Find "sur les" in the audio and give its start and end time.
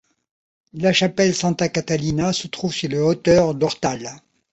2.73-2.97